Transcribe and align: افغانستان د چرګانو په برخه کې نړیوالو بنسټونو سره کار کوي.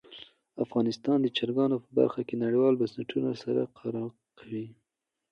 افغانستان 0.65 1.17
د 1.21 1.27
چرګانو 1.37 1.77
په 1.83 1.89
برخه 1.99 2.21
کې 2.27 2.35
نړیوالو 2.43 2.79
بنسټونو 2.81 3.31
سره 3.43 3.61
کار 3.77 3.95
کوي. 4.39 4.65